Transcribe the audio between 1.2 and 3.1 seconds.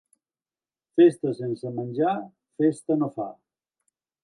sense menjar, festa